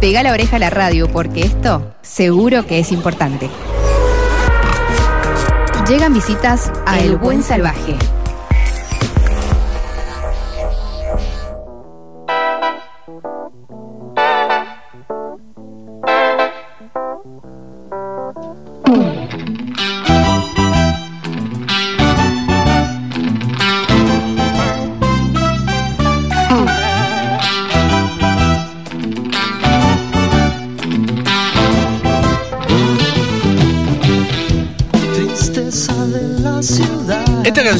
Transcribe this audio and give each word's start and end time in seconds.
Pega 0.00 0.22
la 0.22 0.32
oreja 0.32 0.56
a 0.56 0.58
la 0.58 0.70
radio 0.70 1.08
porque 1.08 1.42
esto 1.42 1.92
seguro 2.00 2.64
que 2.64 2.78
es 2.78 2.90
importante. 2.90 3.50
Llegan 5.86 6.14
visitas 6.14 6.72
a 6.86 7.00
El 7.00 7.16
Buen 7.16 7.42
Salvaje. 7.42 7.96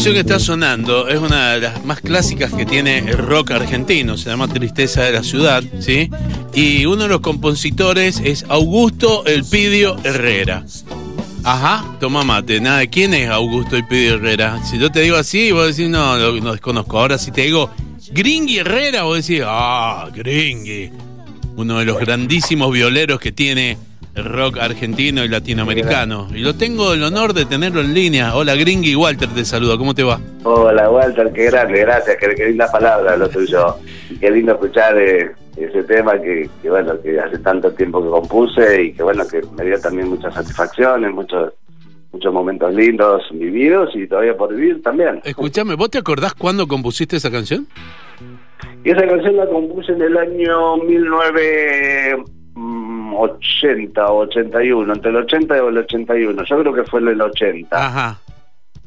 Canción 0.00 0.14
que 0.14 0.20
está 0.20 0.38
sonando 0.38 1.08
es 1.08 1.18
una 1.18 1.50
de 1.50 1.60
las 1.60 1.84
más 1.84 2.00
clásicas 2.00 2.50
que 2.54 2.64
tiene 2.64 3.00
el 3.00 3.18
rock 3.18 3.50
argentino, 3.50 4.16
se 4.16 4.30
llama 4.30 4.48
Tristeza 4.48 5.02
de 5.02 5.12
la 5.12 5.22
Ciudad, 5.22 5.62
¿sí? 5.78 6.10
Y 6.54 6.86
uno 6.86 7.02
de 7.02 7.10
los 7.10 7.20
compositores 7.20 8.18
es 8.24 8.46
Augusto 8.48 9.26
Elpidio 9.26 9.98
Herrera. 10.02 10.64
Ajá, 11.44 11.84
toma 12.00 12.24
mate. 12.24 12.62
Nada, 12.62 12.86
¿quién 12.86 13.12
es 13.12 13.28
Augusto 13.28 13.76
Elpidio 13.76 14.14
Herrera? 14.14 14.64
Si 14.64 14.78
yo 14.78 14.90
te 14.90 15.02
digo 15.02 15.16
así, 15.18 15.52
vos 15.52 15.76
decís, 15.76 15.90
no, 15.90 16.16
lo, 16.16 16.32
lo 16.32 16.52
desconozco. 16.52 16.98
Ahora 16.98 17.18
si 17.18 17.30
te 17.30 17.42
digo 17.42 17.70
Gringy 18.10 18.56
Herrera, 18.56 19.02
vos 19.02 19.26
decís, 19.26 19.44
ah, 19.46 20.08
Gringy. 20.14 20.90
Uno 21.56 21.78
de 21.78 21.84
los 21.84 21.98
grandísimos 21.98 22.72
violeros 22.72 23.20
que 23.20 23.32
tiene 23.32 23.76
rock 24.14 24.58
argentino 24.58 25.24
y 25.24 25.28
latinoamericano. 25.28 26.28
Y 26.34 26.40
lo 26.40 26.54
tengo 26.54 26.92
el 26.92 27.02
honor 27.02 27.32
de 27.32 27.44
tenerlo 27.44 27.80
en 27.80 27.94
línea. 27.94 28.34
Hola 28.34 28.54
Gringy, 28.54 28.94
Walter 28.94 29.28
te 29.28 29.44
saluda, 29.44 29.76
¿cómo 29.76 29.94
te 29.94 30.02
va? 30.02 30.20
Hola 30.44 30.90
Walter, 30.90 31.32
qué 31.32 31.46
grande, 31.46 31.80
gracias, 31.80 32.16
qué, 32.18 32.34
qué 32.34 32.46
linda 32.46 32.70
palabra 32.70 33.16
lo 33.16 33.28
tuyo. 33.28 33.76
Y 34.10 34.16
qué 34.16 34.30
lindo 34.30 34.52
escuchar 34.52 34.98
eh, 34.98 35.32
ese 35.56 35.82
tema 35.84 36.20
que, 36.20 36.48
que, 36.62 36.70
bueno, 36.70 37.00
que 37.00 37.18
hace 37.18 37.38
tanto 37.38 37.72
tiempo 37.72 38.02
que 38.02 38.10
compuse 38.10 38.82
y 38.84 38.92
que 38.92 39.02
bueno, 39.02 39.26
que 39.26 39.42
me 39.56 39.64
dio 39.64 39.80
también 39.80 40.08
muchas 40.08 40.34
satisfacciones, 40.34 41.12
muchos 41.12 41.52
muchos 42.12 42.32
momentos 42.32 42.74
lindos 42.74 43.22
vividos 43.32 43.90
y 43.94 44.06
todavía 44.06 44.36
por 44.36 44.54
vivir 44.54 44.82
también. 44.82 45.20
Escúchame, 45.24 45.76
¿vos 45.76 45.90
te 45.90 45.98
acordás 45.98 46.34
cuándo 46.34 46.66
compusiste 46.66 47.16
esa 47.16 47.30
canción? 47.30 47.68
Y 48.84 48.90
esa 48.90 49.06
canción 49.06 49.36
la 49.36 49.46
compuse 49.46 49.92
en 49.92 50.02
el 50.02 50.16
año 50.16 50.76
1980 53.20 54.06
o 54.12 54.16
81, 54.20 54.92
entre 54.92 55.10
el 55.10 55.16
80 55.16 55.56
y 55.56 55.58
el 55.66 55.78
81. 55.78 56.44
Yo 56.44 56.58
creo 56.60 56.72
que 56.74 56.84
fue 56.84 57.00
el 57.00 57.20
80. 57.20 57.76
Ajá. 57.86 58.18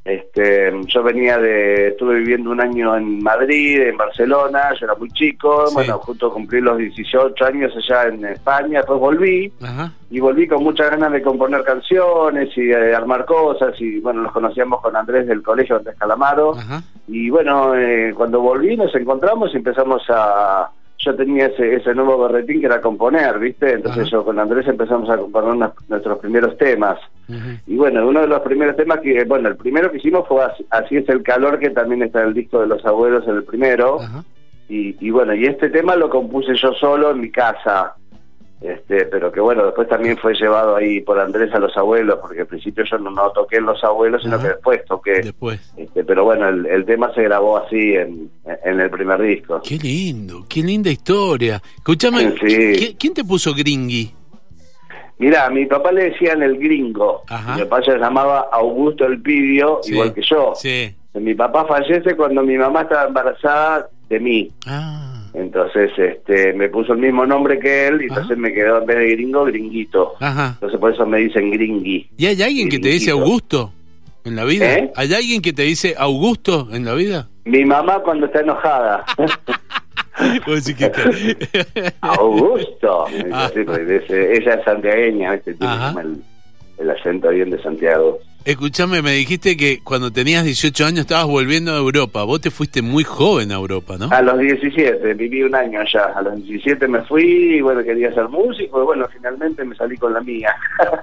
Este, 0.06 0.70
yo 0.88 1.02
venía 1.02 1.38
de, 1.38 1.88
estuve 1.88 2.16
viviendo 2.16 2.50
un 2.50 2.60
año 2.60 2.94
en 2.98 3.24
Madrid, 3.24 3.80
en 3.84 3.96
Barcelona, 3.96 4.74
yo 4.78 4.86
era 4.88 4.96
muy 4.96 5.10
chico, 5.12 5.66
Sí. 5.68 5.76
bueno, 5.76 5.98
justo 6.00 6.30
cumplí 6.34 6.60
los 6.60 6.78
18 6.78 7.46
años 7.46 7.72
allá 7.78 8.10
en 8.10 8.26
España, 8.26 8.80
después 8.80 9.00
volví, 9.00 9.54
Ajá. 9.62 9.94
y 10.10 10.20
volví 10.20 10.46
con 10.46 10.62
muchas 10.62 10.90
ganas 10.92 11.10
de 11.14 11.22
componer 11.22 11.64
canciones 11.64 12.50
y 12.58 12.64
de 12.66 12.94
armar 12.94 13.24
cosas, 13.24 13.80
y 13.80 14.00
bueno, 14.02 14.24
nos 14.24 14.34
conocíamos 14.34 14.82
con 14.82 14.94
Andrés 14.94 15.26
del 15.26 15.42
colegio 15.42 15.78
Andrés 15.78 15.96
Calamaro, 15.98 16.52
Ajá. 16.58 16.82
y 17.08 17.30
bueno, 17.30 17.74
eh, 17.74 18.12
cuando 18.14 18.42
volví 18.42 18.76
nos 18.76 18.94
encontramos 18.96 19.54
y 19.54 19.58
empezamos 19.58 20.04
a... 20.10 20.70
Yo 21.04 21.16
tenía 21.16 21.48
ese, 21.48 21.76
ese 21.76 21.94
nuevo 21.94 22.18
berretín 22.18 22.60
que 22.60 22.68
era 22.68 22.82
componer, 22.82 23.40
¿viste? 23.40 23.74
Entonces 23.74 24.04
Ajá. 24.04 24.12
yo 24.12 24.26
con 24.26 24.40
Andrés 24.40 24.68
empezamos 24.68 25.10
a 25.10 25.18
componer 25.18 25.72
nuestros 25.88 26.20
primeros 26.20 26.58
temas. 26.58 27.00
Y 27.66 27.76
bueno, 27.76 28.08
uno 28.08 28.22
de 28.22 28.28
los 28.28 28.42
primeros 28.42 28.76
temas 28.76 29.00
que, 29.00 29.24
bueno, 29.24 29.50
el 29.50 29.56
primero 29.56 29.92
que 29.92 29.98
hicimos 29.98 30.28
fue 30.28 30.44
Así, 30.44 30.66
Así 30.70 30.98
es 30.98 31.10
el 31.10 31.24
calor, 31.24 31.60
que 31.60 31.70
también 31.70 32.04
está 32.04 32.22
en 32.22 32.30
el 32.30 32.34
disco 32.34 32.60
de 32.60 32.68
los 32.68 32.86
abuelos, 32.86 33.28
en 33.28 33.36
el 33.36 33.44
primero. 33.44 34.00
Y, 34.70 34.96
y 35.00 35.10
bueno, 35.10 35.34
y 35.34 35.46
este 35.46 35.70
tema 35.70 35.96
lo 35.96 36.10
compuse 36.10 36.54
yo 36.56 36.74
solo 36.74 37.12
en 37.12 37.22
mi 37.22 37.32
casa. 37.32 37.96
Este, 38.64 39.06
pero 39.08 39.30
que 39.30 39.42
bueno, 39.42 39.66
después 39.66 39.90
también 39.90 40.16
fue 40.18 40.34
llevado 40.36 40.78
ahí 40.78 41.02
por 41.02 41.20
Andrés 41.20 41.54
a 41.54 41.60
los 41.60 41.76
abuelos, 41.76 42.18
porque 42.22 42.40
al 42.42 42.48
principio 42.48 42.86
yo 42.90 42.98
no, 42.98 43.12
no 43.12 43.30
toqué 43.32 43.58
en 43.58 43.66
los 43.66 43.84
abuelos, 43.84 44.22
sino 44.24 44.36
Ajá. 44.36 44.44
que 44.44 44.50
después 44.54 44.86
toqué. 44.86 45.12
Después. 45.22 45.74
Este, 45.76 46.04
pero 46.06 46.24
bueno, 46.24 46.48
el, 46.48 46.66
el 46.68 46.86
tema 46.86 47.14
se 47.14 47.24
grabó 47.24 47.58
así 47.58 47.94
en, 47.96 48.32
en 48.64 48.80
el 48.80 48.90
primer 48.90 49.22
disco. 49.22 49.62
Qué 49.68 49.78
lindo, 49.78 50.46
qué 50.48 50.64
linda 50.64 50.90
historia. 50.90 51.62
Escúchame, 51.76 52.32
Sí. 52.40 52.46
¿qui- 52.48 52.96
¿quién 52.98 53.14
te 53.14 53.26
puso 53.26 53.54
Gringy? 53.54 54.14
Mira, 55.20 55.46
a 55.46 55.50
mi 55.50 55.66
papá 55.66 55.92
le 55.92 56.12
decían 56.12 56.42
el 56.42 56.58
gringo. 56.58 57.22
Ajá. 57.28 57.56
Mi 57.56 57.64
papá 57.64 57.82
se 57.84 57.98
llamaba 57.98 58.48
Augusto 58.52 59.06
Elpidio, 59.06 59.80
Sí. 59.84 59.92
igual 59.94 60.14
que 60.14 60.22
yo. 60.22 60.54
Sí. 60.56 60.96
Mi 61.14 61.36
papá 61.36 61.66
fallece 61.66 62.16
cuando 62.16 62.42
mi 62.44 62.58
mamá 62.58 62.82
estaba 62.84 63.08
embarazada 63.08 63.90
de 64.10 64.20
mí. 64.20 64.52
Ah. 64.66 65.13
Entonces 65.34 65.92
este 65.98 66.54
me 66.54 66.70
puso 66.70 66.94
el 66.94 67.00
mismo 67.00 67.26
nombre 67.26 67.58
que 67.60 67.88
él 67.88 68.02
y 68.02 68.06
Ajá. 68.06 68.16
entonces 68.16 68.38
me 68.38 68.54
quedó 68.54 68.80
en 68.80 68.86
vez 68.86 68.98
de 68.98 69.08
gringo, 69.12 69.46
gringuito. 69.46 70.14
Ajá. 70.20 70.52
Entonces 70.56 70.80
por 70.80 70.94
eso 70.94 71.06
me 71.06 71.18
dicen 71.20 71.50
gringui. 71.52 72.08
¿Y 72.18 72.26
hay 72.28 72.42
alguien 72.44 72.70
que 72.70 72.80
te 72.80 72.90
dice. 72.90 73.12
Augusto 73.12 73.72
en 74.26 74.36
la 74.36 74.46
vida? 74.46 74.74
¿Eh? 74.78 74.92
¿Hay 74.96 75.14
alguien 75.14 75.42
que 75.42 75.52
te 75.54 75.64
dice 75.64 75.96
Augusto 75.98 76.68
en 76.72 76.86
la 76.86 76.94
vida? 76.94 77.28
Mi 77.46 77.66
mamá 77.66 78.00
cuando 78.04 78.28
está 78.28 78.42
enojada. 78.42 79.04
Augusto. 82.02 83.06
Dice 83.12 83.30
Ah. 83.32 83.50
dice, 83.56 84.34
ella 84.38 84.54
es 84.56 84.64
santiagueña, 84.64 85.34
¿viste? 85.34 85.54
tiene 85.56 85.74
el, 86.02 86.22
el 86.78 86.90
acento 86.90 87.30
bien 87.30 87.50
de 87.50 87.62
Santiago. 87.62 88.20
Escuchame, 88.46 89.02
me 89.02 89.12
dijiste 89.14 89.56
que 89.56 89.80
cuando 89.84 90.12
tenías 90.12 90.44
18 90.44 90.86
años 90.86 91.00
estabas 91.02 91.28
volviendo 91.28 91.72
a 91.74 91.78
Europa. 91.78 92.24
Vos 92.24 92.42
te 92.42 92.52
fuiste 92.52 92.82
muy 92.82 93.06
joven 93.06 93.52
a 93.54 93.56
Europa, 93.56 93.96
¿no? 93.98 94.10
A 94.12 94.22
los 94.22 94.38
17, 94.38 95.14
viví 95.14 95.44
un 95.44 95.56
año 95.56 95.80
allá. 95.80 96.12
A 96.14 96.22
los 96.22 96.36
17 96.44 96.86
me 96.90 97.02
fui 97.04 97.24
y 97.24 97.62
bueno, 97.62 97.82
quería 97.84 98.14
ser 98.14 98.28
músico 98.28 98.82
y 98.82 98.86
bueno, 98.86 99.08
finalmente 99.14 99.64
me 99.64 99.74
salí 99.76 99.96
con 99.98 100.14
la 100.14 100.22
mía. 100.22 100.54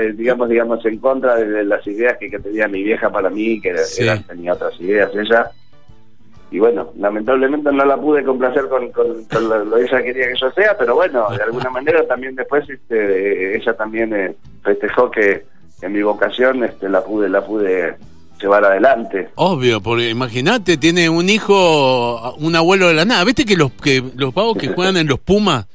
Eh, 0.00 0.12
digamos, 0.14 0.48
digamos, 0.48 0.84
en 0.86 0.98
contra 0.98 1.36
de, 1.36 1.64
las 1.64 1.86
ideas 1.86 2.16
que, 2.18 2.28
que 2.30 2.38
tenía 2.38 2.68
mi 2.68 2.82
vieja 2.82 3.10
para 3.10 3.30
mí, 3.30 3.60
que 3.60 3.76
Sí. 3.78 4.02
eran- 4.02 4.22
tenía 4.24 4.52
otras 4.52 4.78
ideas 4.80 5.10
ella. 5.14 5.50
Y 6.50 6.58
bueno, 6.58 6.92
lamentablemente 6.98 7.70
no 7.72 7.84
la 7.84 7.96
pude 7.96 8.22
complacer 8.24 8.66
con, 8.68 8.90
con, 8.92 9.24
con 9.24 9.48
lo, 9.48 9.64
lo 9.64 9.76
que 9.76 9.82
ella 9.84 10.02
quería 10.02 10.28
que 10.28 10.38
yo 10.40 10.50
sea, 10.52 10.76
pero 10.78 10.94
bueno, 10.94 11.26
de 11.36 11.42
alguna 11.42 11.70
manera 11.70 12.06
también 12.06 12.34
después 12.34 12.68
este, 12.68 13.56
ella 13.56 13.74
también 13.74 14.14
eh, 14.14 14.34
festejó 14.62 15.10
que, 15.10 15.44
que 15.80 15.88
mi 15.88 16.02
vocación 16.02 16.64
este, 16.64 16.88
la 16.88 17.04
pude 17.04 17.28
la 17.28 17.44
pude 17.44 17.96
llevar 18.40 18.64
adelante. 18.64 19.30
Obvio, 19.34 19.80
porque 19.80 20.10
imagínate, 20.10 20.76
tiene 20.76 21.08
un 21.08 21.28
hijo, 21.28 22.34
un 22.36 22.56
abuelo 22.56 22.88
de 22.88 22.94
la 22.94 23.04
nada. 23.04 23.24
¿Viste 23.24 23.44
que 23.44 23.56
los 23.56 23.72
que 23.72 24.02
los 24.14 24.32
pavos 24.32 24.56
que 24.56 24.68
juegan 24.68 24.96
en 24.96 25.06
los 25.06 25.18
Pumas, 25.18 25.66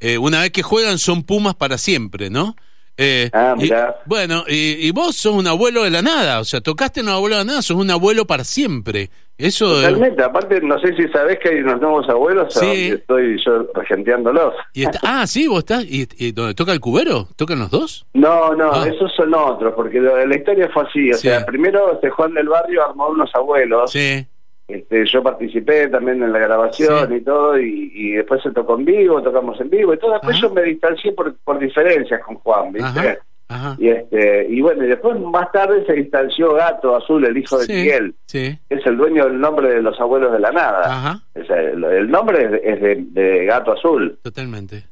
eh, 0.00 0.18
una 0.18 0.40
vez 0.40 0.50
que 0.50 0.62
juegan 0.62 0.98
son 0.98 1.22
Pumas 1.22 1.54
para 1.54 1.78
siempre, 1.78 2.30
¿no? 2.30 2.56
Eh, 3.00 3.30
Ah, 3.32 3.54
y- 3.56 3.62
mirá. 3.62 3.96
bueno, 4.06 4.42
y, 4.48 4.86
y 4.88 4.90
vos 4.90 5.14
sos 5.14 5.32
un 5.32 5.46
abuelo 5.46 5.84
de 5.84 5.90
la 5.90 6.02
nada, 6.02 6.40
o 6.40 6.44
sea, 6.44 6.60
tocaste 6.60 7.00
un 7.00 7.08
abuelo 7.10 7.36
de 7.36 7.44
la 7.44 7.50
nada, 7.52 7.62
sos 7.62 7.76
un 7.76 7.90
abuelo 7.92 8.26
para 8.26 8.42
siempre. 8.42 9.08
Eso 9.38 9.70
eh, 9.80 9.84
Totalmente, 9.84 10.20
aparte 10.24 10.60
no 10.62 10.80
sé 10.80 10.96
si 10.96 11.06
sabés 11.12 11.38
que 11.38 11.50
hay 11.50 11.58
unos 11.60 11.80
nuevos 11.80 12.08
abuelos 12.08 12.56
a 12.56 12.58
Sí. 12.60 12.66
donde 12.66 12.94
estoy 12.96 13.44
yo 13.46 13.66
regenteándolos. 13.72 14.52
y 14.74 14.82
está- 14.82 14.98
ah, 15.04 15.26
sí, 15.28 15.46
vos 15.46 15.60
estás 15.60 15.84
y, 15.84 16.08
y 16.18 16.32
donde 16.32 16.54
toca 16.54 16.72
el 16.72 16.80
cubero, 16.80 17.28
tocan 17.36 17.60
los 17.60 17.70
dos. 17.70 18.04
No, 18.14 18.52
no, 18.56 18.72
Ah. 18.72 18.88
esos 18.88 19.12
son 19.14 19.32
otros, 19.32 19.74
porque 19.76 20.00
lo- 20.00 20.26
la 20.26 20.36
historia 20.36 20.68
fue 20.74 20.82
así, 20.82 21.12
o 21.12 21.14
Sí. 21.14 21.28
sea, 21.28 21.46
primero 21.46 21.92
este 21.92 22.10
Juan 22.10 22.34
del 22.34 22.48
Barrio 22.48 22.84
armó 22.84 23.10
unos 23.10 23.30
abuelos, 23.32 23.92
Sí. 23.92 24.26
Este, 24.68 25.04
yo 25.06 25.22
participé 25.22 25.88
también 25.88 26.22
en 26.22 26.32
la 26.32 26.38
grabación 26.38 27.08
Sí. 27.08 27.14
y 27.14 27.20
todo, 27.22 27.58
y, 27.58 27.90
y 27.94 28.10
después 28.12 28.42
se 28.42 28.50
tocó 28.52 28.76
en 28.78 28.84
vivo, 28.84 29.22
tocamos 29.22 29.58
en 29.60 29.70
vivo, 29.70 29.94
y 29.94 29.98
todo, 29.98 30.12
después 30.12 30.36
Ajá. 30.36 30.46
yo 30.46 30.54
me 30.54 30.62
distancié 30.62 31.12
por, 31.12 31.34
por 31.38 31.58
diferencias 31.58 32.22
con 32.22 32.36
Juan, 32.36 32.72
¿viste? 32.72 32.88
Ajá. 33.00 33.16
Ajá. 33.50 33.76
Y 33.78 33.88
este 33.88 34.46
y 34.50 34.60
bueno, 34.60 34.84
y 34.84 34.88
después 34.88 35.18
más 35.18 35.50
tarde 35.52 35.82
se 35.86 35.94
distanció 35.94 36.52
Gato 36.52 36.94
Azul, 36.94 37.24
el 37.24 37.34
hijo 37.38 37.56
de 37.56 37.64
Sí, 37.64 37.72
Miguel, 37.72 38.14
sí. 38.26 38.58
que 38.68 38.74
es 38.74 38.84
el 38.86 38.98
dueño 38.98 39.24
del 39.24 39.40
nombre 39.40 39.70
de 39.70 39.80
los 39.80 39.98
abuelos 39.98 40.32
de 40.32 40.38
la 40.38 40.52
nada. 40.52 40.80
Ajá. 40.84 41.20
O 41.34 41.44
sea, 41.46 41.58
el, 41.58 41.82
el 41.82 42.10
nombre 42.10 42.44
es, 42.44 42.50
de- 42.50 42.60
es 42.62 42.80
de, 42.82 42.96
de 43.22 43.44
Gato 43.46 43.72
Azul. 43.72 44.18
Totalmente. 44.22 44.84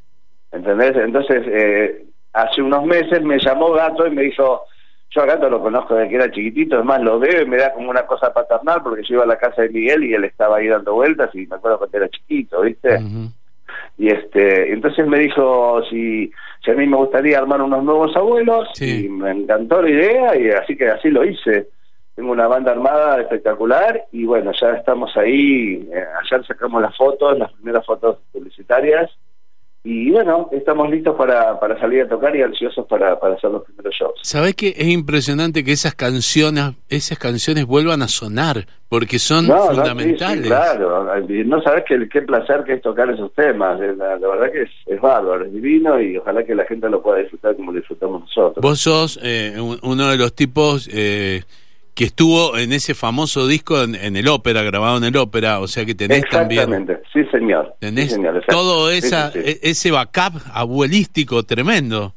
¿Entendés? 0.53 0.97
Entonces, 0.97 1.43
eh, 1.47 2.07
hace 2.33 2.63
unos 2.63 2.83
meses 2.87 3.23
me 3.23 3.39
llamó 3.39 3.73
Gato 3.73 4.07
y 4.07 4.11
me 4.13 4.23
dijo, 4.23 4.63
yo 5.11 5.23
a 5.23 5.27
Gato 5.27 5.49
lo 5.49 5.61
conozco 5.61 5.95
desde 5.95 6.09
que 6.11 6.17
era 6.17 6.31
chiquitito, 6.31 6.79
es 6.79 6.85
más, 6.85 7.01
lo 7.01 7.19
veo 7.19 7.43
y 7.43 7.47
me 7.47 7.57
da 7.57 7.73
como 7.73 7.91
una 7.91 8.07
cosa 8.07 8.33
paternal 8.33 8.83
porque 8.83 9.03
yo 9.05 9.15
iba 9.15 9.25
a 9.25 9.29
la 9.29 9.39
casa 9.39 9.63
de 9.63 9.71
Miguel 9.71 10.05
y 10.05 10.15
él 10.15 10.25
estaba 10.25 10.57
ahí 10.59 10.69
dando 10.69 10.95
vueltas 10.95 11.35
y 11.35 11.47
me 11.47 11.57
acuerdo 11.57 11.79
cuando 11.79 11.97
era 11.99 12.09
chiquito, 12.09 12.61
¿viste? 12.63 12.99
Y 13.99 14.09
este, 14.09 14.73
entonces 14.73 15.07
me 15.07 15.19
dijo 15.21 15.83
si, 15.89 16.31
si 16.63 16.71
a 16.71 16.75
mí 16.75 16.87
me 16.87 16.97
gustaría 16.99 17.39
armar 17.39 17.63
unos 17.63 17.83
nuevos 17.83 18.15
abuelos 18.17 18.69
Sí. 18.75 19.07
y 19.07 19.09
me 19.09 19.31
encantó 19.31 19.81
la 19.81 19.91
idea 19.91 20.37
y 20.39 20.51
así 20.51 20.77
que 20.77 20.89
así 20.91 21.09
lo 21.11 21.25
hice. 21.25 21.69
Tengo 22.15 22.33
una 22.33 22.47
banda 22.47 22.73
armada 22.73 23.21
espectacular 23.21 24.05
y 24.13 24.25
bueno, 24.25 24.53
ya 24.61 24.73
estamos 24.73 25.17
ahí. 25.17 25.89
eh, 25.93 26.05
ayer 26.23 26.47
sacamos 26.47 26.83
las 26.83 26.97
fotos, 26.97 27.39
las 27.39 27.53
primeras 27.53 27.85
fotos 27.87 28.19
publicitarias 28.33 29.11
y 29.89 30.11
bueno, 30.11 30.49
estamos 30.51 30.91
listos 30.91 31.15
para, 31.15 31.61
para 31.61 31.79
salir 31.79 32.03
a 32.03 32.09
tocar 32.09 32.35
y 32.35 32.43
ansiosos 32.43 32.85
para, 32.89 33.21
para 33.21 33.37
hacer 33.37 33.53
los 33.53 33.63
primeros 33.63 33.95
shows. 33.95 34.15
¿Sabés 34.21 34.57
que 34.57 34.75
es 34.77 34.89
impresionante 34.89 35.63
que 35.63 35.71
esas 35.71 35.95
canciones, 35.95 36.73
esas 36.89 37.21
canciones 37.21 37.67
vuelvan 37.67 38.03
a 38.03 38.09
sonar? 38.09 38.67
Porque 38.89 39.21
son 39.21 39.47
fundamentales. 39.47 40.43
No, 40.43 40.57
claro, 40.57 41.05
no 41.29 41.63
sabes 41.63 41.85
qué, 41.87 42.09
qué 42.09 42.23
placer 42.23 42.65
que 42.65 42.73
es 42.73 42.83
tocar 42.83 43.09
esos 43.11 43.33
temas. 43.35 43.79
La, 43.79 44.17
verdad 44.17 44.51
que 44.51 44.63
es, 44.63 44.71
es, 44.87 45.01
bárbaro, 45.01 45.45
es 45.45 45.53
divino 45.53 46.01
y 46.01 46.17
ojalá 46.17 46.43
que 46.43 46.57
la 46.57 46.65
gente 46.65 46.91
lo 46.91 47.01
pueda 47.01 47.19
disfrutar 47.19 47.55
como 47.55 47.71
lo 47.71 47.79
disfrutamos 47.79 48.23
nosotros. 48.23 48.61
Vos 48.61 48.81
sos 48.81 49.21
eh, 49.23 49.55
uno 49.83 50.11
de 50.11 50.17
los 50.17 50.35
tipos... 50.35 50.91
Eh, 50.93 51.45
que 51.97 52.05
estuvo 52.05 52.59
en 52.59 52.75
ese 52.75 52.95
famoso 52.95 53.47
disco 53.47 53.83
en, 53.83 54.17
el 54.17 54.29
ópera, 54.29 54.63
grabado 54.63 54.99
en 54.99 55.05
el 55.05 55.17
ópera, 55.17 55.61
o 55.61 55.67
sea 55.67 55.87
que 55.87 55.95
tenés 55.95 56.19
Exactamente. 56.19 56.93
también... 56.95 57.01
sí 57.11 57.25
señor. 57.33 57.75
Tenés 57.81 58.21
todo 58.49 58.91
esa, 58.91 59.33
e, 59.35 59.59
ese 59.63 59.91
backup 59.91 60.43
abuelístico 60.53 61.43
tremendo. 61.45 62.13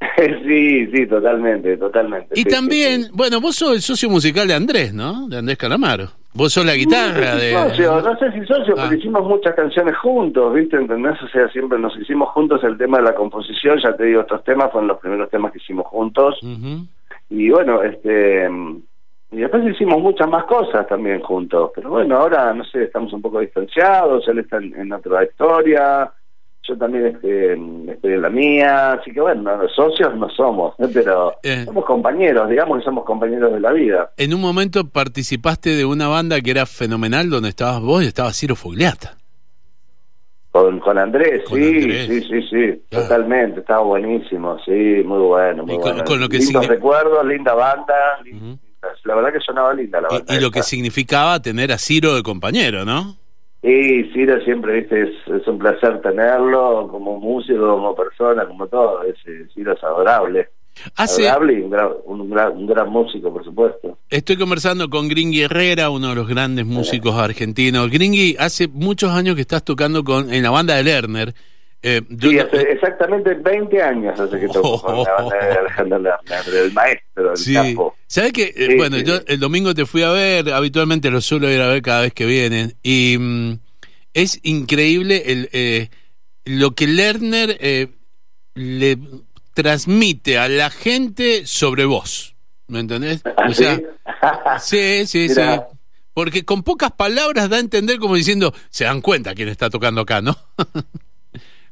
sí, 0.16 0.86
sí, 0.86 1.06
totalmente, 1.06 1.76
totalmente. 1.76 2.40
Y 2.40 2.44
también, 2.44 3.08
bueno, 3.12 3.38
vos 3.38 3.54
sos 3.54 3.74
el 3.74 3.82
socio 3.82 4.08
musical 4.08 4.48
de 4.48 4.54
Andrés, 4.54 4.94
¿no? 4.94 5.28
De 5.28 5.36
Andrés 5.36 5.58
Calamaro. 5.58 6.08
Vos 6.32 6.54
sos 6.54 6.64
la 6.64 6.74
guitarra 6.74 7.34
no 7.34 7.36
de... 7.36 7.52
Socio, 7.52 8.00
no 8.00 8.18
sé 8.18 8.32
si 8.32 8.46
socio, 8.46 8.74
pero 8.76 8.88
ah. 8.88 8.94
hicimos 8.94 9.24
muchas 9.24 9.54
canciones 9.54 9.94
juntos, 9.98 10.54
¿viste? 10.54 10.76
¿Entendés? 10.76 11.20
O 11.22 11.28
sea, 11.28 11.48
siempre 11.50 11.78
nos 11.78 11.94
hicimos 11.98 12.30
juntos 12.30 12.64
el 12.64 12.78
tema 12.78 12.96
de 12.96 13.04
la 13.04 13.14
composición, 13.14 13.78
ya 13.82 13.94
te 13.94 14.04
digo, 14.04 14.22
estos 14.22 14.42
temas 14.44 14.72
fueron 14.72 14.88
los 14.88 14.98
primeros 14.98 15.28
temas 15.28 15.52
que 15.52 15.58
hicimos 15.58 15.86
juntos. 15.86 16.40
Y 17.28 17.50
bueno, 17.50 17.82
este 17.82 18.48
y 19.30 19.36
después 19.36 19.62
hicimos 19.66 20.00
muchas 20.00 20.28
más 20.28 20.44
cosas 20.44 20.86
también 20.86 21.20
juntos. 21.20 21.70
Pero 21.74 21.90
bueno, 21.90 22.16
ahora, 22.16 22.54
no 22.54 22.64
sé, 22.64 22.84
estamos 22.84 23.12
un 23.12 23.20
poco 23.20 23.40
distanciados, 23.40 24.26
él 24.28 24.38
está 24.38 24.56
en, 24.56 24.90
otra 24.90 25.24
historia, 25.24 26.10
yo 26.62 26.78
también 26.78 27.06
este, 27.06 27.52
estoy 27.92 28.12
en 28.14 28.22
la 28.22 28.30
mía, 28.30 28.92
así 28.92 29.12
que 29.12 29.20
bueno, 29.20 29.56
los 29.56 29.74
socios 29.74 30.16
no 30.16 30.30
somos, 30.30 30.74
pero 30.94 31.34
eh. 31.42 31.64
somos 31.66 31.84
compañeros, 31.84 32.48
digamos 32.48 32.78
que 32.78 32.84
somos 32.84 33.04
compañeros 33.04 33.52
de 33.52 33.60
la 33.60 33.72
vida. 33.72 34.10
En 34.16 34.32
un 34.32 34.40
momento 34.40 34.88
participaste 34.88 35.70
de 35.70 35.84
una 35.84 36.08
banda 36.08 36.40
que 36.40 36.50
era 36.50 36.64
fenomenal, 36.64 37.28
donde 37.28 37.50
estabas 37.50 37.82
vos 37.82 38.02
y 38.02 38.06
estaba 38.06 38.32
Ciro 38.32 38.56
Fogliata. 38.56 39.16
Con, 40.50 40.80
con 40.80 40.96
Andrés, 40.96 41.42
sí, 41.46 42.06
sí, 42.06 42.22
sí, 42.22 42.42
sí, 42.48 42.82
totalmente, 42.88 43.60
estaba 43.60 43.82
buenísimo, 43.82 44.58
sí, 44.64 45.02
muy 45.04 45.18
bueno, 45.18 45.66
muy 45.66 45.76
bueno. 45.76 46.02
Con, 46.04 46.18
lo 46.18 46.28
que 46.28 46.38
Lindos 46.38 46.66
recuerdos, 46.66 47.24
linda 47.26 47.54
banda, 47.54 47.94
la 49.04 49.14
verdad 49.14 49.32
que 49.32 49.40
sonaba 49.40 49.74
linda 49.74 50.00
la 50.00 50.08
Y, 50.28 50.40
lo 50.40 50.50
que 50.50 50.62
significaba 50.62 51.40
tener 51.40 51.72
a 51.72 51.78
Ciro 51.78 52.14
de 52.14 52.22
compañero, 52.22 52.84
¿no? 52.84 53.16
Sí, 53.62 54.10
Ciro 54.12 54.40
siempre, 54.44 54.80
viste, 54.80 55.02
es, 55.02 55.46
un 55.46 55.58
placer 55.58 56.00
tenerlo 56.00 56.88
como 56.88 57.18
músico, 57.18 57.68
como 57.68 57.94
persona, 57.94 58.46
como 58.46 58.66
todo. 58.68 59.02
Es, 59.02 59.16
Ciro 59.52 59.72
es 59.72 59.82
adorable. 59.82 60.48
Adorable 60.94 61.54
y 61.54 61.62
un 61.62 62.30
gran, 62.68 62.88
músico, 62.88 63.32
por 63.32 63.44
supuesto. 63.44 63.98
Estoy 64.08 64.36
conversando 64.36 64.88
con 64.88 65.08
Gringy 65.08 65.42
Herrera, 65.42 65.90
uno 65.90 66.10
de 66.10 66.14
los 66.14 66.28
grandes 66.28 66.66
músicos 66.66 67.16
argentinos. 67.16 67.90
Gringy, 67.90 68.36
hace 68.38 68.68
muchos 68.68 69.10
años 69.10 69.34
que 69.34 69.40
estás 69.40 69.64
tocando 69.64 70.04
con 70.04 70.32
en 70.32 70.44
la 70.44 70.50
banda 70.50 70.76
de 70.76 70.84
Lerner. 70.84 71.34
Eh, 71.80 72.02
sí, 72.20 72.38
hace 72.40 72.72
exactamente 72.72 73.34
20 73.34 73.82
años 73.82 74.18
hace 74.18 74.40
que 74.40 74.48
toco 74.48 74.82
con 74.82 75.04
la 75.04 75.12
banda 75.12 75.36
de 75.36 75.52
Alejandro 75.52 75.98
Lerner, 76.00 76.64
el 76.64 76.72
maestro, 76.72 77.30
el 77.30 77.36
sí. 77.36 77.54
campo. 77.54 77.96
¿Sabes 78.08 78.32
que 78.32 78.52
eh, 78.56 78.74
bueno, 78.76 78.98
yo 78.98 79.20
el 79.26 79.38
domingo 79.38 79.72
te 79.74 79.86
fui 79.86 80.02
a 80.02 80.10
ver, 80.10 80.52
habitualmente 80.52 81.08
lo 81.08 81.20
suelo 81.20 81.48
ir 81.48 81.60
a 81.60 81.68
ver 81.68 81.80
cada 81.82 82.00
vez 82.00 82.12
que 82.12 82.26
vienen, 82.26 82.74
y 82.82 83.16
mm, 83.18 83.58
es 84.12 84.40
increíble 84.42 85.22
el, 85.26 85.48
eh, 85.52 85.88
lo 86.44 86.72
que 86.72 86.88
Lerner 86.88 87.56
eh, 87.60 87.88
le 88.54 88.98
transmite 89.54 90.38
a 90.38 90.48
la 90.48 90.70
gente 90.70 91.46
sobre 91.46 91.84
vos. 91.84 92.34
¿Me 92.66 92.80
entendés? 92.80 93.22
¿Ah, 93.24 93.46
o 93.48 93.54
sea, 93.54 93.80
sí, 94.60 95.06
sí, 95.06 95.28
sí. 95.28 95.40
Porque 96.12 96.44
con 96.44 96.64
pocas 96.64 96.90
palabras 96.90 97.48
da 97.48 97.58
a 97.58 97.60
entender 97.60 97.98
como 97.98 98.16
diciendo, 98.16 98.52
se 98.70 98.84
dan 98.84 99.00
cuenta 99.00 99.34
quién 99.34 99.48
está 99.48 99.70
tocando 99.70 100.00
acá, 100.00 100.20
¿no? 100.20 100.36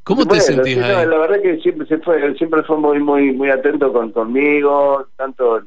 ¿Cómo 0.06 0.24
te 0.24 0.38
sentís 0.38 0.78
ahí? 0.78 1.04
la 1.04 1.18
verdad 1.18 1.42
que 1.42 1.58
siempre 1.58 1.84
se 1.88 1.98
fue, 1.98 2.32
siempre 2.36 2.62
fue 2.62 2.76
muy 2.76 3.00
muy 3.00 3.32
muy 3.32 3.50
atento 3.50 3.92
con 3.92 4.12
conmigo, 4.12 5.08
tanto 5.16 5.62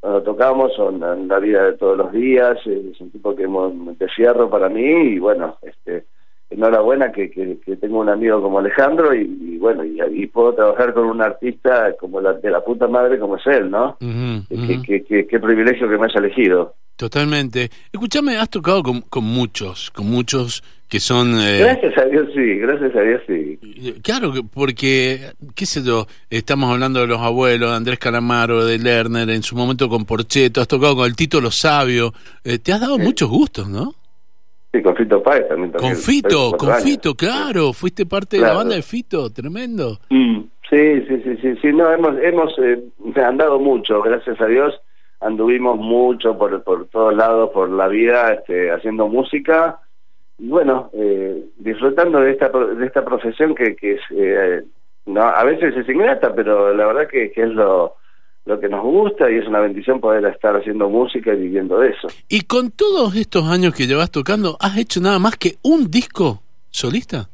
cuando 0.00 0.22
tocamos 0.24 0.76
o 0.80 0.90
en, 0.90 1.28
la 1.28 1.38
vida 1.38 1.62
de 1.62 1.72
todos 1.74 1.96
los 1.96 2.10
días, 2.10 2.58
es 2.66 3.00
un 3.00 3.12
tipo 3.12 3.36
que 3.36 3.46
de 3.46 4.08
fierro 4.08 4.50
para 4.50 4.68
mí 4.68 4.82
y 4.82 5.18
bueno, 5.20 5.58
este 5.62 6.06
enhorabuena 6.50 7.12
que, 7.12 7.30
que, 7.30 7.60
que 7.64 7.76
tengo 7.76 8.00
un 8.00 8.08
amigo 8.08 8.42
como 8.42 8.58
Alejandro 8.58 9.14
y, 9.14 9.58
bueno, 9.58 9.84
y, 9.84 10.26
puedo 10.26 10.54
trabajar 10.54 10.92
con 10.92 11.04
un 11.04 11.22
artista 11.22 11.94
como 12.00 12.20
la 12.20 12.32
de 12.32 12.50
la 12.50 12.64
puta 12.64 12.88
madre 12.88 13.20
como 13.20 13.36
es 13.36 13.46
él, 13.46 13.70
¿no? 13.70 13.96
qué 14.00 15.38
privilegio 15.40 15.88
que 15.88 15.98
me 15.98 16.06
haya 16.06 16.18
elegido. 16.18 16.74
Totalmente. 16.98 17.70
Escúchame, 17.92 18.36
has 18.38 18.50
tocado 18.50 18.82
con, 18.82 19.02
con 19.02 19.22
muchos, 19.22 19.92
con 19.92 20.10
muchos 20.10 20.64
que 20.88 20.98
son... 20.98 21.38
Eh, 21.38 21.60
gracias 21.60 21.96
a 21.96 22.04
Dios 22.06 22.28
sí, 22.34 22.56
gracias 22.56 22.96
a 22.96 23.00
Dios 23.02 23.22
sí. 23.24 23.58
Eh, 23.62 23.94
claro, 24.02 24.32
porque, 24.52 25.20
qué 25.54 25.64
sé 25.64 25.84
yo, 25.84 26.08
estamos 26.28 26.72
hablando 26.72 26.98
de 26.98 27.06
los 27.06 27.20
abuelos, 27.20 27.70
de 27.70 27.76
Andrés 27.76 28.00
Calamaro, 28.00 28.66
de 28.66 28.80
Lerner, 28.80 29.30
en 29.30 29.44
su 29.44 29.54
momento 29.54 29.88
con 29.88 30.06
Porcheto, 30.06 30.60
has 30.60 30.66
tocado 30.66 30.96
con 30.96 31.06
el 31.06 31.14
Tito 31.14 31.40
Lo 31.40 31.52
Sabio, 31.52 32.12
eh, 32.42 32.58
te 32.58 32.72
has 32.72 32.80
dado 32.80 32.98
muchos 32.98 33.28
gustos, 33.28 33.68
¿no? 33.68 33.94
Sí, 34.72 34.82
con 34.82 34.96
Fito 34.96 35.22
Páez 35.22 35.46
también. 35.46 35.70
Con 35.70 35.94
Fito, 35.94 36.50
con 36.58 36.74
Fito, 36.80 37.14
claro, 37.14 37.72
fuiste 37.72 38.06
parte 38.06 38.38
de 38.38 38.42
la 38.42 38.54
banda 38.54 38.74
de 38.74 38.82
Fito, 38.82 39.30
tremendo. 39.30 40.00
Mm, 40.10 40.40
sí, 40.68 41.00
sí, 41.06 41.22
sí, 41.22 41.36
sí, 41.42 41.54
sí, 41.62 41.68
no, 41.72 41.92
hemos, 41.92 42.18
hemos 42.20 42.52
andado 43.14 43.60
mucho, 43.60 44.02
gracias 44.02 44.40
a 44.40 44.46
Dios 44.46 44.74
anduvimos 45.20 45.76
mucho 45.76 46.36
por, 46.38 46.62
por 46.62 46.86
todos 46.86 47.14
lados, 47.14 47.50
por 47.50 47.68
la 47.70 47.88
vida, 47.88 48.32
este, 48.32 48.70
haciendo 48.70 49.08
música 49.08 49.80
y 50.38 50.48
bueno, 50.48 50.90
eh, 50.92 51.44
disfrutando 51.56 52.20
de 52.20 52.30
esta, 52.30 52.48
de 52.48 52.86
esta 52.86 53.04
profesión 53.04 53.54
que, 53.54 53.74
que 53.74 53.94
es, 53.94 54.00
eh, 54.10 54.62
no, 55.06 55.22
a 55.22 55.42
veces 55.42 55.76
es 55.76 55.88
ingrata, 55.88 56.32
pero 56.34 56.72
la 56.72 56.86
verdad 56.86 57.08
que, 57.08 57.32
que 57.32 57.42
es 57.42 57.48
lo, 57.48 57.96
lo 58.44 58.60
que 58.60 58.68
nos 58.68 58.84
gusta 58.84 59.28
y 59.30 59.38
es 59.38 59.48
una 59.48 59.58
bendición 59.58 60.00
poder 60.00 60.24
estar 60.26 60.54
haciendo 60.54 60.88
música 60.88 61.34
y 61.34 61.40
viviendo 61.40 61.80
de 61.80 61.88
eso. 61.88 62.08
Y 62.28 62.42
con 62.42 62.70
todos 62.70 63.16
estos 63.16 63.48
años 63.48 63.74
que 63.74 63.86
llevas 63.86 64.12
tocando, 64.12 64.56
¿has 64.60 64.78
hecho 64.78 65.00
nada 65.00 65.18
más 65.18 65.36
que 65.36 65.56
un 65.62 65.90
disco 65.90 66.40
solista? 66.70 67.28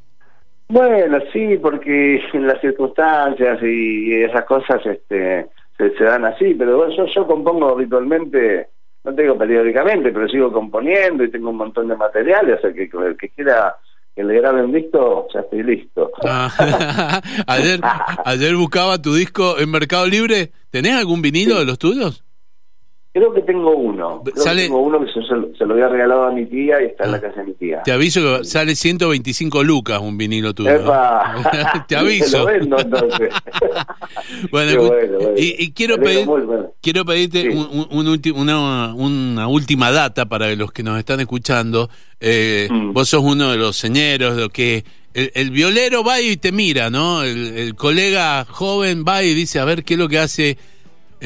Bueno, 0.69 1.19
sí, 1.31 1.59
porque 1.61 2.23
en 2.33 2.47
las 2.47 2.59
circunstancias 2.63 3.63
y 3.63 4.15
esas 4.23 4.47
cosas 4.47 4.81
este, 4.87 5.47
se, 5.77 6.05
dan 6.05 6.25
así, 6.25 6.55
pero 6.55 6.89
yo, 6.91 7.07
yo 7.07 7.27
compongo 7.27 7.71
habitualmente, 7.71 8.69
no 9.05 9.15
tengo 9.15 9.37
periódicamente, 9.37 10.13
pero 10.13 10.29
sigo 10.29 10.53
componiendo 10.53 11.25
y 11.25 11.31
tengo 11.31 11.51
un 11.51 11.57
montón 11.57 11.89
de 11.89 11.97
materiales, 11.97 12.59
o 12.59 12.63
sea 12.63 12.73
que 12.73 12.85
el 12.85 13.17
que 13.17 13.29
quiera 13.31 13.77
que 14.15 14.23
le 14.23 14.41
graben 14.41 14.73
disco, 14.73 15.27
ya 15.35 15.41
estoy 15.41 15.65
listo. 15.65 16.13
Ah, 16.25 17.21
ayer, 17.49 17.81
ayer 18.25 18.55
buscaba 18.55 19.03
tu 19.03 19.15
disco 19.15 19.59
en 19.59 19.71
Mercado 19.71 20.07
Libre, 20.07 20.53
¿tenés 20.71 20.95
algún 20.95 21.21
vinilo 21.21 21.59
de 21.59 21.65
los 21.65 21.79
tuyos? 21.79 22.24
Creo 23.15 23.33
que 23.33 23.43
tengo 23.43 23.71
uno. 23.77 24.25
Creo 24.25 24.45
que 24.45 24.63
tengo 24.63 24.81
uno 24.81 24.99
que 24.99 25.07
se, 25.13 25.21
se, 25.57 25.65
lo 25.65 25.75
había 25.75 25.87
regalado 25.89 26.25
a 26.25 26.33
mi 26.33 26.47
tía 26.47 26.83
y 26.83 26.87
está 26.87 27.05
en 27.05 27.13
la 27.13 27.19
ah. 27.19 27.21
casa 27.21 27.43
de 27.43 27.47
mi 27.47 27.55
tía. 27.55 27.81
Te 27.85 27.93
aviso 27.93 28.21
que 28.21 28.45
sale 28.45 28.75
125 28.75 29.63
lucas 29.63 30.01
un 30.01 30.19
vinilo 30.19 30.53
tuyo. 30.53 30.71
Te 31.87 31.95
aviso. 31.95 32.39
lo 32.45 32.47
vendo, 32.47 32.77
entonces. 32.77 33.31
bueno, 34.51 34.73
Y, 35.37 35.71
quiero, 35.71 35.97
pedir, 35.97 36.29
quiero 36.83 37.05
pedirte 37.05 37.51
un, 37.51 37.89
una, 38.35 38.93
una, 38.95 39.47
última 39.47 39.93
data 39.93 40.27
para 40.27 40.53
los 40.57 40.73
que 40.73 40.83
nos 40.83 40.99
están 40.99 41.21
escuchando. 41.21 41.89
Eh, 42.19 42.67
mm. 42.69 42.95
Vos 42.95 43.11
sos 43.11 43.23
uno 43.23 43.53
de 43.53 43.59
los 43.59 43.77
señeros, 43.77 44.37
de 44.37 44.49
que 44.49 44.85
el, 45.15 45.53
violero 45.53 46.03
va 46.03 46.21
y 46.21 46.37
te 46.37 46.51
mira, 46.51 46.91
¿no? 46.91 47.23
El, 47.23 47.59
el 47.59 47.77
colega 47.77 48.45
joven 48.45 49.05
va 49.07 49.23
y 49.23 49.35
dice, 49.35 49.61
a 49.61 49.65
ver 49.65 49.85
qué 49.85 49.95
es 49.95 50.01
lo 50.01 50.09
que 50.09 50.19
hace 50.19 50.59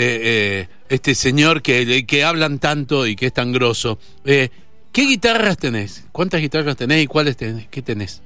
eh, 0.00 0.20
eh, 0.22 0.68
este 0.88 1.12
señor 1.16 1.60
que, 1.60 2.06
que 2.06 2.22
hablan 2.22 2.60
tanto 2.60 3.04
y 3.04 3.16
que 3.16 3.26
es 3.26 3.32
tan 3.32 3.50
grosso. 3.50 3.98
Eh, 4.24 4.48
¿Qué 4.92 5.02
guitarras 5.02 5.58
tenés? 5.58 6.08
¿Cuántas 6.12 6.40
guitarras 6.40 6.76
tenés 6.76 7.02
y 7.02 7.08
cuáles 7.08 7.36
tenés? 7.36 7.66
¿Qué 7.66 7.82
tenés? 7.82 8.22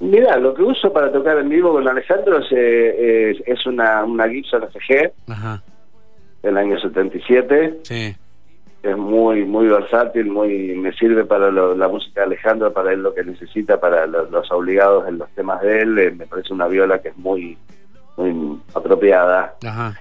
Mira, 0.00 0.36
lo 0.36 0.52
que 0.52 0.62
uso 0.62 0.92
para 0.92 1.10
tocar 1.10 1.38
en 1.38 1.48
vivo 1.48 1.72
con 1.72 1.88
Alejandro 1.88 2.40
es, 2.40 2.52
es, 2.52 3.66
una, 3.66 4.04
una 4.04 4.28
Gibson 4.28 4.68
FG 4.70 5.12
Ajá. 5.28 5.62
del 6.42 6.58
año 6.58 6.78
77. 6.78 7.78
Sí. 7.84 8.14
Es 8.82 8.96
muy 8.96 9.46
muy 9.46 9.66
versátil, 9.66 10.26
muy 10.26 10.76
me 10.76 10.92
sirve 10.92 11.24
para 11.24 11.50
la 11.50 11.88
música 11.88 12.20
de 12.20 12.26
Alejandro, 12.26 12.70
para 12.70 12.92
él 12.92 13.02
lo 13.02 13.14
que 13.14 13.24
necesita, 13.24 13.80
para 13.80 14.06
los 14.06 14.52
obligados 14.52 15.08
en 15.08 15.16
los 15.16 15.30
temas 15.30 15.62
de 15.62 15.80
él. 15.80 16.14
me 16.16 16.26
parece 16.26 16.52
una 16.52 16.68
viola 16.68 17.00
que 17.00 17.08
es 17.08 17.16
muy 17.16 17.56
muy 18.18 18.57
apropiada. 18.74 19.56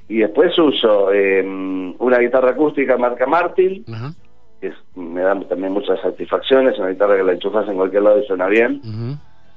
Y 0.07 0.19
después 0.19 0.57
uso 0.57 1.11
em, 1.11 1.95
una 1.99 2.19
guitarra 2.19 2.51
acústica 2.51 2.97
marca 2.97 3.25
Martin, 3.25 3.85
que 4.59 4.73
me 4.95 5.21
da 5.21 5.39
también 5.41 5.73
muchas 5.73 5.99
satisfacciones, 6.01 6.77
una 6.79 6.89
guitarra 6.89 7.17
que 7.17 7.23
la 7.23 7.33
enchufas 7.33 7.67
en 7.67 7.75
cualquier 7.75 8.03
lado 8.03 8.19
y 8.19 8.27
suena 8.27 8.47
bien. 8.47 8.81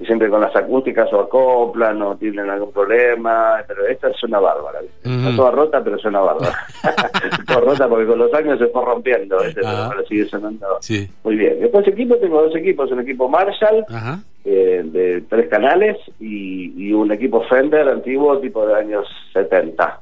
Y 0.01 0.07
siempre 0.07 0.31
con 0.31 0.41
las 0.41 0.57
acústicas 0.57 1.13
o 1.13 1.21
acoplan 1.21 2.01
o 2.01 2.17
tienen 2.17 2.49
algún 2.49 2.73
problema, 2.73 3.63
pero 3.69 3.87
esta 3.87 4.11
suena 4.15 4.41
bárbara. 4.41 4.81
Está 5.05 5.37
toda 5.37 5.51
rota, 5.51 5.85
pero 5.85 5.99
suena 5.99 6.21
bárbara. 6.21 6.57
toda 7.47 7.61
rota 7.61 7.89
porque 7.89 8.07
con 8.07 8.19
los 8.19 8.33
años 8.33 8.59
se 8.59 8.67
fue 8.69 8.85
rompiendo, 8.85 9.37
¿viste? 9.39 9.61
pero 9.61 9.69
Ah. 9.69 9.87
ahora 9.87 10.03
sigue 10.09 10.25
sonando 10.27 10.67
Sí. 10.81 11.09
muy 11.23 11.37
bien. 11.37 11.61
Después 11.61 11.87
equipo, 11.87 12.17
tengo 12.17 12.43
dos 12.43 12.57
equipos, 12.57 12.91
un 12.91 13.01
equipo 13.01 13.29
Marshall 13.29 13.85
Ajá. 13.91 14.21
eh, 14.45 14.83
de 14.85 15.21
tres 15.29 15.49
canales 15.51 15.99
y, 16.19 16.73
y 16.89 16.93
un 16.95 17.13
equipo 17.13 17.43
Fender 17.45 17.87
antiguo 17.89 18.39
tipo 18.41 18.67
de 18.67 18.75
años 18.77 19.07
70. 19.35 20.01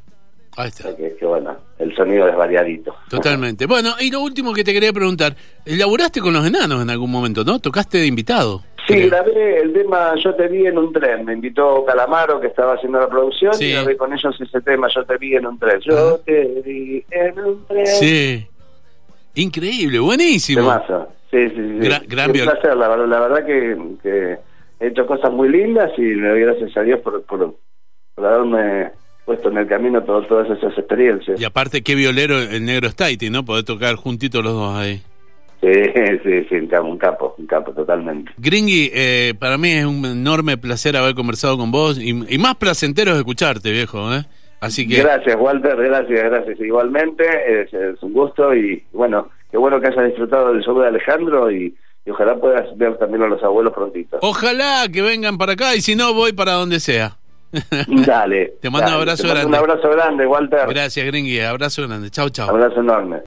Ahí 0.56 0.68
está. 0.68 0.94
que, 0.96 1.14
que 1.16 1.24
bueno, 1.26 1.56
el 1.78 1.94
sonido 1.94 2.26
es 2.28 2.34
variadito. 2.36 2.92
Totalmente. 3.08 3.66
Bueno, 3.66 3.90
y 4.00 4.10
lo 4.10 4.20
último 4.20 4.52
que 4.52 4.64
te 4.64 4.72
quería 4.72 4.92
preguntar, 4.92 5.34
¿elaboraste 5.64 6.20
con 6.20 6.32
los 6.32 6.44
enanos 6.44 6.82
en 6.82 6.90
algún 6.90 7.10
momento, 7.12 7.44
no? 7.44 7.58
¿Tocaste 7.60 7.98
de 7.98 8.06
invitado? 8.06 8.62
Sí, 8.88 8.94
Creo. 8.94 9.10
grabé 9.10 9.60
el 9.60 9.72
tema 9.74 10.14
Yo 10.16 10.34
te 10.34 10.48
vi 10.48 10.66
en 10.66 10.78
un 10.78 10.92
tren. 10.92 11.24
Me 11.26 11.34
invitó 11.34 11.84
Calamaro, 11.84 12.40
que 12.40 12.46
estaba 12.46 12.72
haciendo 12.74 12.98
la 12.98 13.08
producción, 13.08 13.52
Sí. 13.54 13.66
y 13.66 13.72
grabé 13.74 13.96
con 13.98 14.12
ellos 14.12 14.34
ese 14.40 14.60
tema 14.62 14.88
Yo 14.94 15.04
te 15.04 15.16
vi 15.18 15.36
en 15.36 15.46
un 15.46 15.58
tren. 15.58 15.78
Yo 15.80 16.18
te 16.24 16.62
vi 16.64 17.04
en 17.10 17.38
un 17.38 17.66
tren. 17.66 17.86
Sí. 17.86 18.46
Increíble, 19.34 19.98
buenísimo. 20.00 20.60
Temazo. 20.62 21.08
Sí, 21.30 21.48
sí, 21.50 21.54
sí. 21.54 21.60
Gra- 21.86 22.02
gran 22.08 22.30
un 22.30 22.36
placer, 22.38 22.76
la, 22.76 22.88
verdad- 22.88 23.06
la 23.06 23.20
verdad 23.20 23.46
que, 23.46 23.76
que 24.02 24.38
he 24.80 24.86
hecho 24.88 25.06
cosas 25.06 25.30
muy 25.32 25.48
lindas 25.50 25.90
y 25.98 26.14
le 26.14 26.28
doy 26.28 26.40
gracias 26.40 26.76
a 26.76 26.82
Dios 26.82 27.00
por, 27.00 27.22
por, 27.24 27.54
por 28.14 28.26
haberme 28.26 28.90
puesto 29.26 29.50
en 29.50 29.58
el 29.58 29.66
camino 29.68 30.02
todo- 30.02 30.22
todas 30.26 30.48
esas 30.50 30.76
experiencias. 30.78 31.38
Y 31.38 31.44
aparte, 31.44 31.82
qué 31.82 31.94
violero 31.94 32.38
el 32.38 32.64
negro 32.64 32.88
Staiti, 32.88 33.28
¿no? 33.28 33.44
Poder 33.44 33.64
tocar 33.64 33.94
juntitos 33.96 34.42
los 34.42 34.54
dos 34.54 34.74
ahí. 34.74 35.02
Sí, 35.60 35.72
sí, 36.24 36.46
sí, 36.48 36.54
un 36.54 36.66
capo, 36.68 36.86
un 36.86 36.98
capo, 36.98 37.34
un 37.38 37.46
capo 37.46 37.72
totalmente. 37.72 38.32
Gringy, 38.38 38.90
eh, 38.94 39.34
para 39.38 39.58
mí 39.58 39.70
es 39.70 39.84
un 39.84 40.04
enorme 40.04 40.56
placer 40.56 40.96
haber 40.96 41.14
conversado 41.14 41.58
con 41.58 41.70
vos 41.70 41.98
y, 41.98 42.10
y 42.10 42.38
más 42.38 42.54
placentero 42.56 43.12
es 43.12 43.18
escucharte, 43.18 43.70
viejo, 43.70 44.12
¿eh? 44.14 44.24
Así 44.60 44.88
que... 44.88 45.02
Gracias, 45.02 45.36
Walter, 45.38 45.76
gracias, 45.76 46.24
gracias. 46.24 46.60
Igualmente, 46.60 47.24
es, 47.62 47.72
es 47.72 48.02
un 48.02 48.12
gusto 48.12 48.54
y 48.54 48.84
bueno, 48.92 49.28
qué 49.50 49.56
bueno 49.56 49.80
que 49.80 49.88
hayas 49.88 50.06
disfrutado 50.06 50.52
del 50.52 50.62
show 50.62 50.78
de 50.80 50.88
Alejandro 50.88 51.50
y, 51.50 51.74
y 52.04 52.10
ojalá 52.10 52.36
puedas 52.36 52.76
ver 52.76 52.96
también 52.98 53.22
a 53.22 53.28
los 53.28 53.42
abuelos 53.42 53.72
prontito. 53.72 54.18
Ojalá 54.22 54.86
que 54.92 55.02
vengan 55.02 55.38
para 55.38 55.52
acá 55.52 55.74
y 55.76 55.80
si 55.80 55.94
no, 55.94 56.12
voy 56.12 56.32
para 56.32 56.52
donde 56.52 56.80
sea. 56.80 57.16
Dale. 58.06 58.54
Te 58.60 58.68
mando 58.68 58.88
un 58.88 58.94
abrazo 58.94 59.22
te 59.22 59.28
mando 59.28 59.40
grande. 59.40 59.58
Un 59.58 59.70
abrazo 59.70 59.90
grande, 59.90 60.26
Walter. 60.26 60.68
Gracias, 60.68 61.06
Gringy. 61.06 61.40
Abrazo 61.40 61.86
grande. 61.86 62.10
Chau, 62.10 62.28
chau. 62.28 62.50
Abrazo 62.50 62.80
enorme. 62.80 63.16